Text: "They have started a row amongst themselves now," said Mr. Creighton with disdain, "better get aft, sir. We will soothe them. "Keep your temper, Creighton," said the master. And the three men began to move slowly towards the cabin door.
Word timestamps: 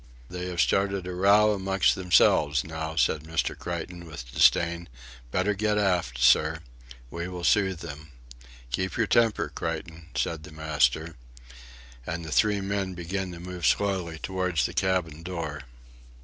"They 0.31 0.47
have 0.47 0.59
started 0.59 1.05
a 1.05 1.13
row 1.13 1.53
amongst 1.53 1.93
themselves 1.93 2.63
now," 2.63 2.95
said 2.95 3.21
Mr. 3.21 3.55
Creighton 3.55 4.05
with 4.07 4.31
disdain, 4.33 4.89
"better 5.29 5.53
get 5.53 5.77
aft, 5.77 6.17
sir. 6.17 6.61
We 7.11 7.27
will 7.27 7.43
soothe 7.43 7.81
them. 7.81 8.09
"Keep 8.71 8.97
your 8.97 9.05
temper, 9.05 9.49
Creighton," 9.53 10.07
said 10.15 10.41
the 10.41 10.51
master. 10.51 11.17
And 12.03 12.25
the 12.25 12.31
three 12.31 12.61
men 12.61 12.95
began 12.95 13.31
to 13.33 13.39
move 13.39 13.67
slowly 13.67 14.17
towards 14.17 14.65
the 14.65 14.73
cabin 14.73 15.21
door. 15.21 15.65